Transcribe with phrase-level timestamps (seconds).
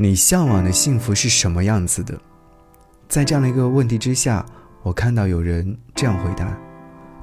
[0.00, 2.16] 你向往的幸福是什么样子的？
[3.08, 4.46] 在这样的一个问题之下，
[4.84, 6.56] 我看到有人这样回答，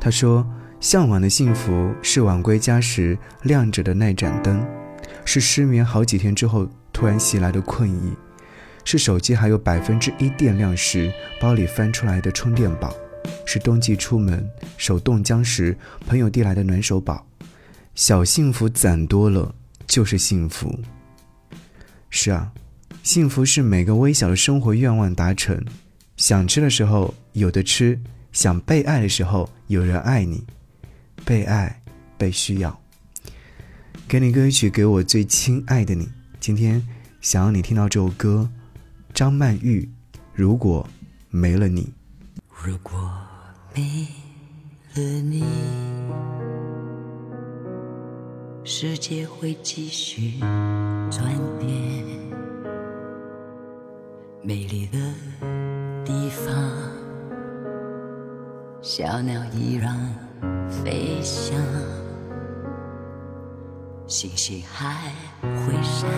[0.00, 0.44] 他说
[0.80, 4.60] ：“向往的幸福是晚归家时亮着的那盏灯，
[5.24, 8.12] 是失眠好几天之后突然袭来的困意，
[8.84, 12.92] 是手机还有百分之一电量时包里翻出来的充电宝，
[13.46, 14.44] 是冬季出门
[14.76, 15.78] 手冻僵时
[16.08, 17.24] 朋友递来的暖手宝。
[17.94, 19.54] 小幸福攒多了
[19.86, 20.76] 就是幸福。
[22.10, 22.50] 是啊。”
[23.04, 25.62] 幸福是每个微小的生活愿望达成，
[26.16, 28.00] 想吃的时候有的吃，
[28.32, 30.42] 想被爱的时候有人爱你，
[31.22, 31.82] 被爱，
[32.16, 32.80] 被需要。
[34.08, 36.08] 给你歌曲，给我最亲爱的你。
[36.40, 36.82] 今天
[37.20, 38.48] 想要你听到这首歌，
[39.12, 39.86] 张曼玉。
[40.32, 40.88] 如果
[41.28, 41.92] 没了你，
[42.64, 43.12] 如果
[43.74, 44.08] 没
[44.94, 45.44] 了你，
[48.64, 50.40] 世界会继续
[51.10, 52.33] 转变。
[54.46, 54.98] 美丽的
[56.04, 56.54] 地方，
[58.82, 59.96] 小鸟依然
[60.68, 61.58] 飞翔，
[64.06, 65.10] 星星还
[65.40, 66.10] 会闪，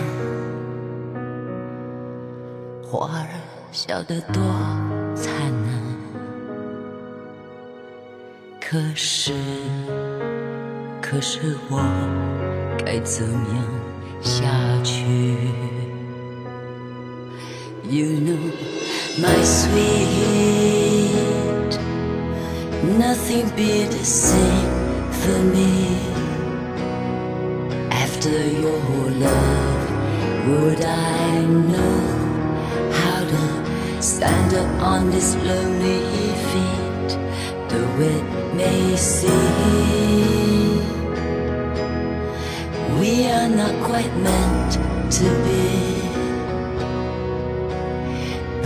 [2.83, 3.29] 花儿
[3.71, 4.43] 笑得多
[5.15, 5.81] 灿烂。
[8.59, 9.31] 可是，
[11.01, 11.79] 可是我
[12.77, 13.63] 该怎样
[14.21, 14.51] 下
[14.83, 15.37] 去
[17.89, 18.51] ？You know,
[19.17, 21.09] my sweet,
[22.99, 25.97] nothing be the same for me.
[27.89, 29.89] After your love,
[30.49, 31.99] would I know
[32.91, 36.03] how to stand up on this lonely
[36.49, 37.17] feet?
[37.69, 40.81] The wind may seem
[42.99, 44.73] we are not quite meant
[45.13, 46.16] to be.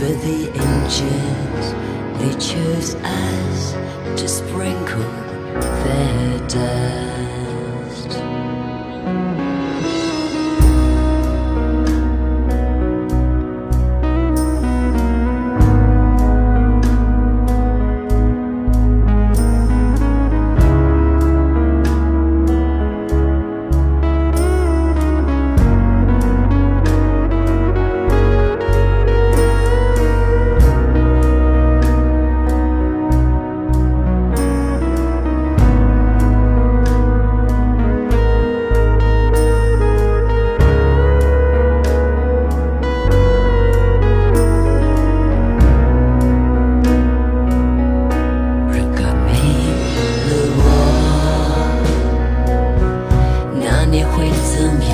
[0.02, 1.76] But the angels,
[2.18, 3.74] they chose us
[4.20, 5.04] to sprinkle
[5.84, 7.21] their dust.
[54.22, 54.91] 未曾有。